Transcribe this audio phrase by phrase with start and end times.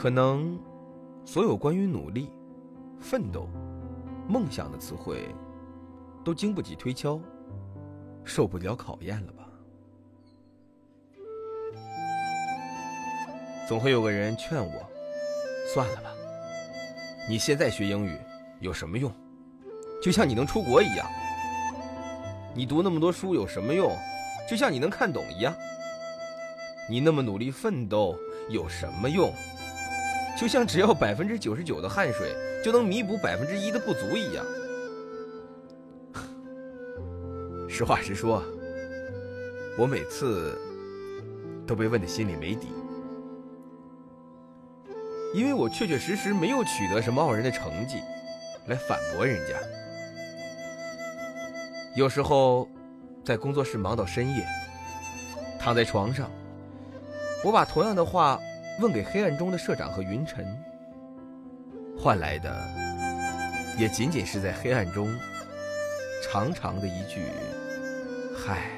[0.00, 0.58] 可能，
[1.26, 2.30] 所有关于努力、
[2.98, 3.46] 奋斗、
[4.26, 5.28] 梦想的词汇，
[6.24, 7.20] 都经不起推敲，
[8.24, 9.46] 受不了考验了吧？
[13.68, 14.72] 总会有个人劝我，
[15.74, 16.10] 算了吧。
[17.28, 18.16] 你现在学英语
[18.60, 19.12] 有什么用？
[20.02, 21.06] 就像你能出国一样。
[22.54, 23.94] 你读那么多书有什么用？
[24.48, 25.54] 就像你能看懂一样。
[26.88, 28.16] 你那么努力奋斗
[28.48, 29.30] 有什么用？
[30.40, 34.42] 就像只要百分之九十九的汗水就能弥补百分之一的不足一样。
[37.68, 38.42] 实话实说，
[39.76, 40.58] 我每次
[41.66, 42.68] 都被问的心里没底。
[45.34, 47.98] 因为我确确实实没有取得什么傲人的成绩，
[48.66, 49.54] 来反驳人家。
[51.94, 52.66] 有时候，
[53.22, 54.42] 在工作室忙到深夜，
[55.58, 56.30] 躺在床上，
[57.44, 58.40] 我把同样的话
[58.78, 60.46] 问给黑暗中的社长和云晨，
[61.98, 62.56] 换来的
[63.76, 65.14] 也仅仅是在黑暗中
[66.22, 67.26] 长长的一句
[68.34, 68.70] “嗨”。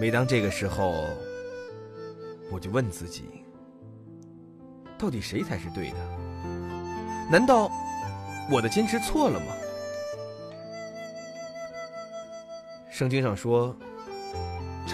[0.00, 1.06] 每当这个时候，
[2.50, 3.44] 我就问自己：
[4.98, 5.96] 到底谁才是对的？
[7.30, 7.70] 难道
[8.50, 9.46] 我的坚持错了吗？
[12.90, 13.74] 圣经上说：“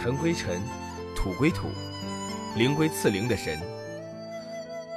[0.01, 0.63] 尘归尘，
[1.15, 1.69] 土归土，
[2.57, 3.61] 灵归赐灵的神。”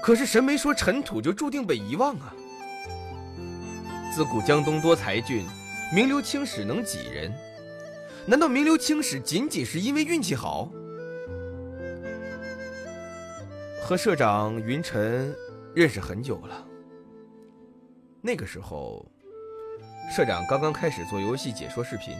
[0.01, 2.33] 可是神没说尘土就注定被遗忘啊！
[4.13, 5.45] 自古江东多才俊，
[5.93, 7.33] 名留青史能几人？
[8.25, 10.69] 难道名留青史仅仅是因为运气好？
[13.81, 15.35] 和社长云晨
[15.75, 16.65] 认识很久了。
[18.21, 19.05] 那个时候，
[20.15, 22.15] 社长刚刚开始做游戏解说视频，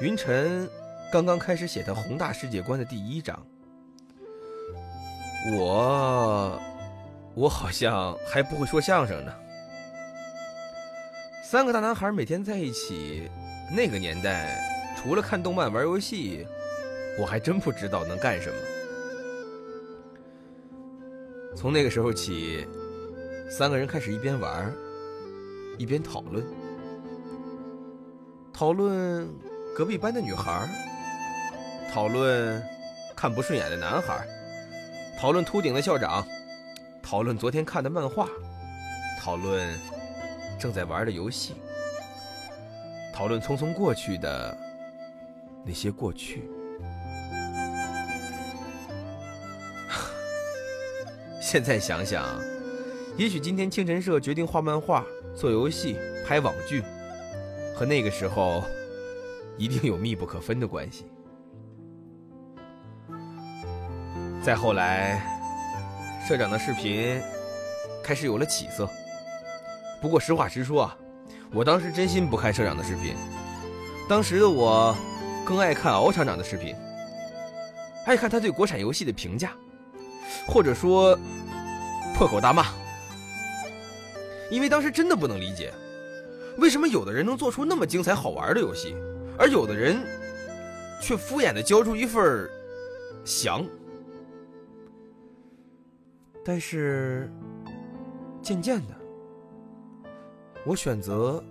[0.00, 0.66] 云晨
[1.12, 3.38] 刚刚开始写他宏大世界观的第一章。
[5.54, 6.58] 我，
[7.34, 9.32] 我好像还不会说相声呢。
[11.44, 13.28] 三个大男孩每天在一起，
[13.76, 14.58] 那个年代
[14.96, 16.46] 除了看动漫、玩游戏，
[17.20, 18.56] 我还真不知道能干什么。
[21.54, 22.66] 从那个时候起，
[23.50, 24.72] 三个人开始一边玩
[25.76, 26.42] 一边讨论，
[28.50, 29.28] 讨论
[29.76, 30.66] 隔壁班的女孩
[31.92, 32.60] 讨论
[33.14, 34.26] 看不顺眼的男孩
[35.20, 36.26] 讨论秃顶的校长，
[37.02, 38.26] 讨论昨天看的漫画，
[39.20, 39.78] 讨论
[40.58, 41.54] 正在玩的游戏，
[43.12, 44.56] 讨论匆匆过去的
[45.66, 46.48] 那些过去。
[51.42, 52.24] 现在想想，
[53.18, 55.04] 也许今天清晨社决定画漫画、
[55.36, 56.82] 做游戏、拍网剧，
[57.76, 58.64] 和那个时候
[59.58, 61.04] 一定有密不可分的关系。
[64.42, 65.22] 再后来，
[66.26, 67.22] 社长的视频
[68.02, 68.88] 开始有了起色。
[70.00, 70.96] 不过实话实说啊，
[71.52, 73.14] 我当时真心不看社长的视频。
[74.08, 74.96] 当时的我
[75.46, 76.74] 更爱看敖厂长的视频，
[78.04, 79.52] 爱看他对国产游戏的评价，
[80.46, 81.18] 或者说。
[82.14, 82.66] 破口大骂，
[84.50, 85.72] 因为当时真的不能理解，
[86.58, 88.94] 为什么有的人能做出那么精彩好玩的游戏，
[89.38, 90.04] 而有的人
[91.00, 92.48] 却敷衍的交出一份
[93.24, 93.64] 翔。
[96.44, 97.30] 但是
[98.40, 98.94] 渐渐的，
[100.66, 101.42] 我选择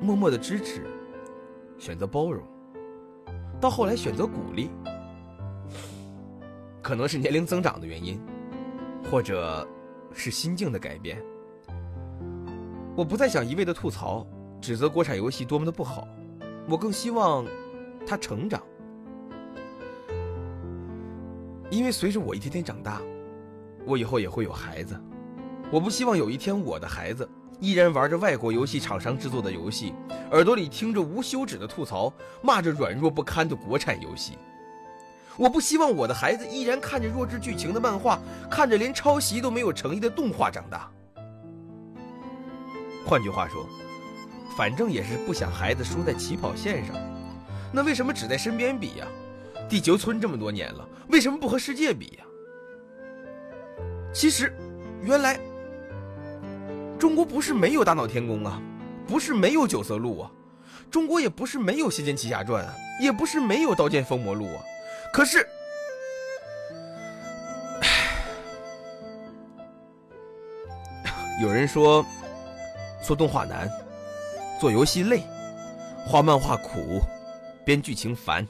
[0.00, 0.86] 默默的支持，
[1.78, 2.42] 选择包容，
[3.60, 4.70] 到后来选择鼓励，
[6.82, 8.20] 可能是年龄增长的原因，
[9.10, 9.66] 或者。
[10.14, 11.22] 是心境的改变，
[12.96, 14.26] 我不再想一味的吐槽、
[14.60, 16.08] 指责国产游戏多么的不好，
[16.66, 17.44] 我更希望
[18.04, 18.60] 它成长，
[21.70, 23.00] 因为随着我一天天长大，
[23.88, 24.94] 我以后也会有孩子，
[25.70, 27.26] 我不希望有一天我的孩子
[27.58, 29.94] 依然玩着外国游戏厂商制作的游戏，
[30.30, 32.12] 耳朵里听着无休止的吐槽，
[32.42, 34.36] 骂着软弱不堪的国产游戏。
[35.38, 38.18] 我不希望我的孩子依然看着弱智剧情的漫画，
[38.50, 40.90] 看着连抄袭都没有诚意的动画长大。
[43.06, 43.66] 换句话说，
[44.54, 46.94] 反正也是不想孩子输在起跑线上。
[47.72, 49.06] 那为什么只在身边比呀？
[49.66, 52.24] 地球村这么多年了，为什么不和世界比呀？
[54.12, 54.52] 其实，
[55.02, 55.38] 原来
[56.98, 58.60] 中国不是没有大闹天宫啊，
[59.06, 60.30] 不是没有九色鹿啊，
[60.90, 64.62] 中国也不是没有《仙剑奇侠传》啊，也不是没有《刀剑封魔录》啊。
[65.12, 65.46] 可是，
[71.40, 72.04] 有人说，
[73.02, 73.70] 做动画难，
[74.60, 75.22] 做游戏累，
[76.06, 77.00] 画漫画苦，
[77.64, 78.46] 编剧情烦。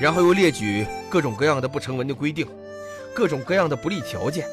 [0.00, 2.48] 然后又列举各种各样的不成文的规定，
[3.14, 4.48] 各种各样的不利条件，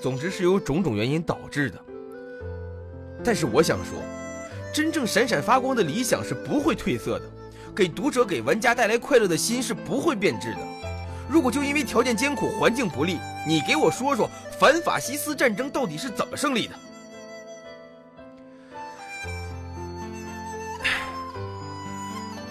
[0.00, 1.78] 总之是由种种原因导致的。
[3.24, 3.98] 但是我想说，
[4.72, 7.24] 真正闪闪发光的理想是不会褪色的，
[7.74, 10.58] 给读者、给玩家带来快乐的心是不会变质的。
[11.28, 14.28] 如果就因为条件艰苦、环境不利，你给我说说
[14.58, 16.74] 反法西斯战争到底是怎么胜利的？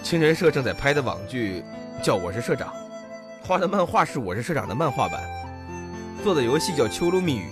[0.02, 1.62] 青年社正在拍的网剧
[2.02, 2.68] 叫《我是社长》，
[3.50, 5.20] 画的漫画是《我是社长》的漫画版，
[6.22, 7.48] 做的游戏叫《秋露密语》，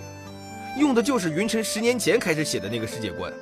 [0.81, 3.33] 用的就是云晨十年前开始写的那个世界观。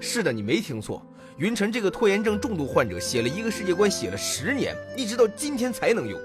[0.00, 6.18] 是的，你没听错，云晨这个拖延症重度患者写了一个世界观，写了十年，一直到今天才能用。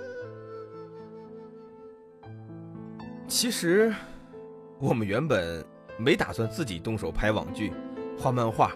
[3.28, 3.94] 其实，
[4.80, 5.62] 我们原本
[5.98, 7.74] 没打算自己动手拍网剧、
[8.18, 8.72] 画漫画、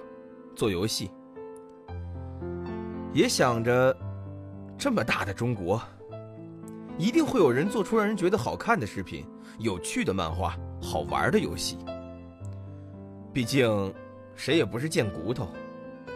[0.53, 1.09] 做游戏。
[3.13, 3.95] 也想着，
[4.77, 5.81] 这么大的中国，
[6.97, 9.25] 一定会有人做出让人觉得好看的视频、
[9.59, 11.77] 有趣的漫画、好玩的游戏。
[13.33, 13.93] 毕竟，
[14.35, 15.47] 谁也不是贱骨头，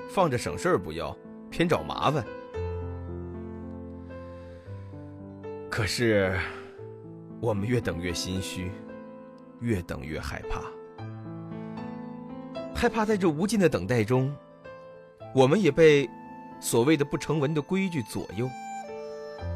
[0.09, 1.15] 放着省事儿不要，
[1.49, 2.23] 偏找麻烦。
[5.69, 6.37] 可是，
[7.41, 8.71] 我们越等越心虚，
[9.59, 10.61] 越等越害怕，
[12.73, 14.33] 害怕在这无尽的等待中，
[15.33, 16.09] 我们也被。
[16.61, 18.45] 所谓的不成文的规矩左右，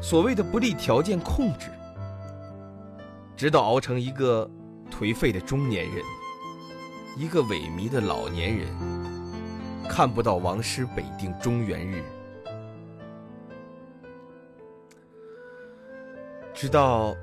[0.02, 1.70] 所谓的不利条件控制，
[3.36, 4.48] 直到熬成一个
[4.90, 6.04] 颓废的中年人，
[7.16, 8.68] 一个萎靡的老年人，
[9.88, 12.02] 看不到王师北定中原日，
[16.52, 17.14] 直到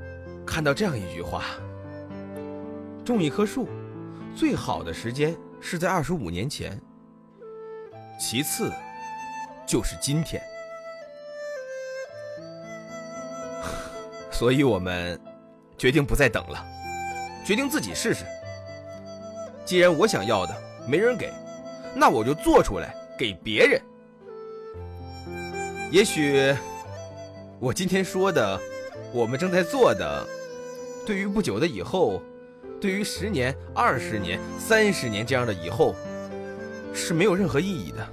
[0.45, 1.43] 看到这样一句话：
[3.05, 3.67] 种一棵树，
[4.35, 6.79] 最好的时间是在二十五年前，
[8.19, 8.71] 其次。
[9.63, 10.41] 就是今天，
[14.41, 15.21] 所以我们
[15.77, 16.65] 决定不再等了，
[17.45, 18.25] 决定自己试试。
[19.63, 20.57] 既然我想要的
[20.87, 21.31] 没人给，
[21.93, 23.79] 那我就做出来给别人。
[25.91, 26.55] 也许
[27.59, 28.59] 我今天说的，
[29.13, 30.25] 我们正在做的，
[31.05, 32.19] 对于不久的以后，
[32.81, 35.93] 对于十年、二十年、三十年这样的以后，
[36.95, 38.07] 是没有任何意义的。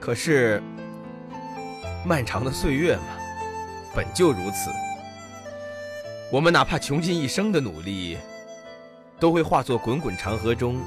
[0.00, 0.60] 可是，
[2.04, 3.16] 漫长的岁月嘛，
[3.96, 4.70] 本就如此。
[6.30, 8.18] 我们哪怕穷尽一生的努力，
[9.18, 10.78] 都会化作滚滚长河中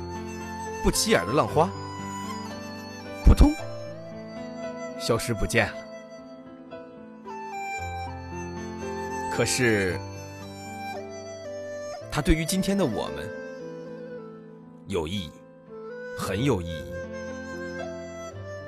[0.83, 1.67] 不起眼的浪花，
[3.25, 3.51] 扑通，
[4.99, 5.73] 消失不见了。
[9.33, 9.99] 可是，
[12.11, 13.27] 它对于今天的我们
[14.87, 15.31] 有意义，
[16.15, 16.93] 很有意义。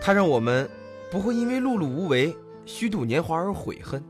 [0.02, 0.68] 它让我们
[1.12, 2.36] 不会因为碌碌无为、
[2.66, 4.04] 虚度年华而悔恨，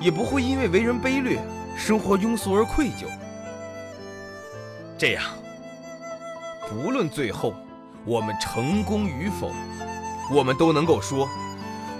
[0.00, 1.38] 也不会因为为人卑劣、
[1.76, 3.06] 生活庸俗而愧疚。
[4.98, 5.24] 这样，
[6.68, 7.54] 不论最后
[8.04, 9.52] 我们成功与否，
[10.32, 11.28] 我们都能够说：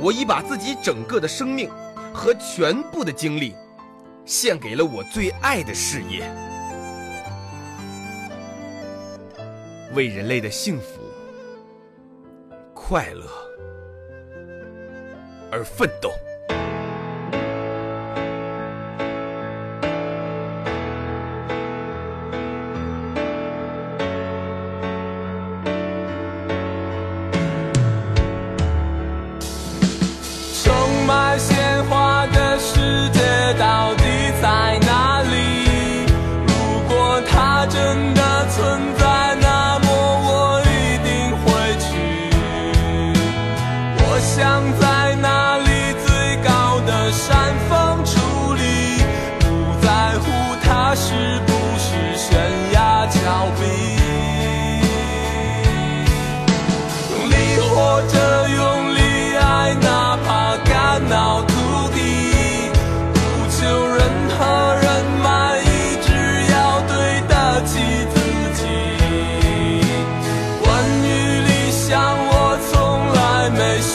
[0.01, 1.71] 我已把自己整个的生命
[2.13, 3.55] 和全部的精力
[4.25, 6.29] 献给了我最爱的事业，
[9.95, 11.01] 为人类的幸福。
[12.73, 13.27] 快乐
[15.51, 16.13] 而奋斗。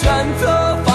[0.01, 0.90] 选择。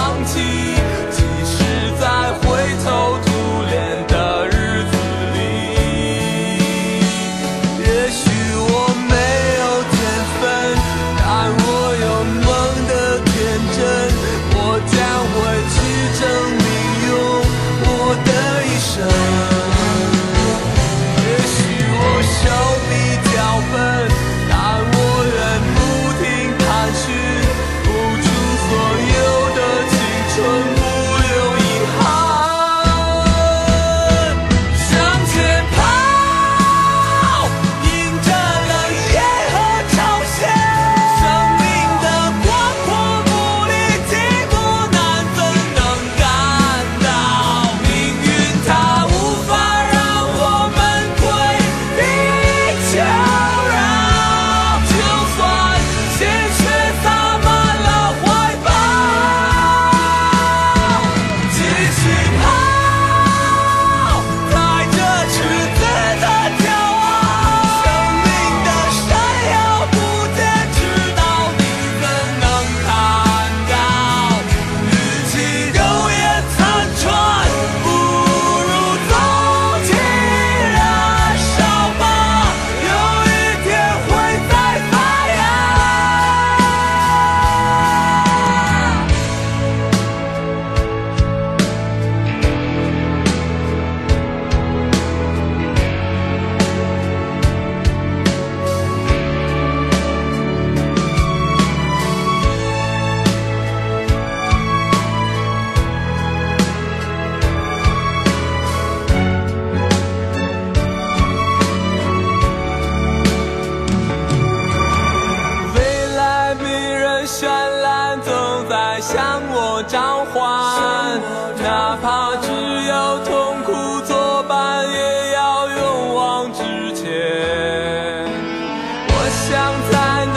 [129.49, 130.36] 想在你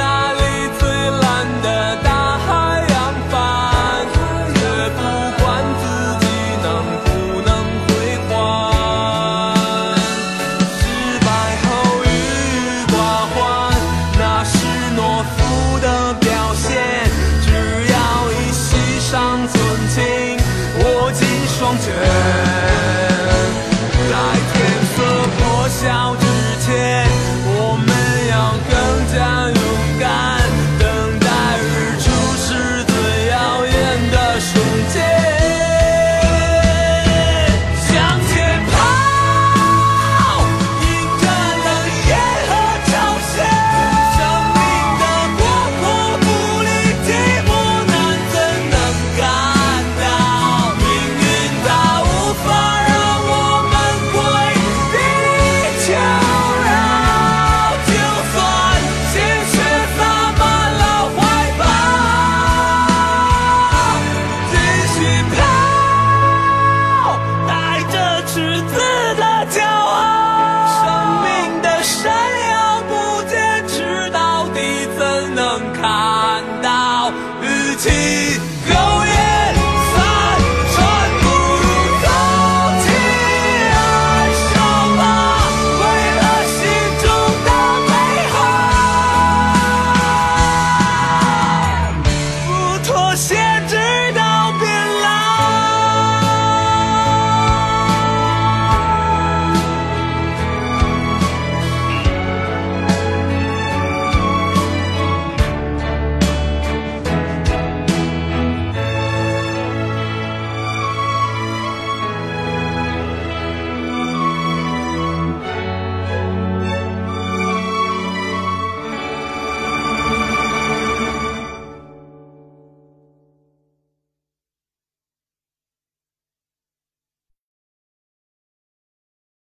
[77.86, 78.29] eternity.